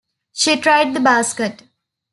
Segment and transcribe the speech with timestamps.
[0.33, 1.61] She tried the basket.